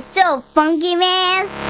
So 0.00 0.40
funky, 0.40 0.94
man. 0.94 1.67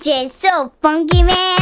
DJ's 0.00 0.32
so 0.32 0.72
funky, 0.80 1.22
man. 1.22 1.59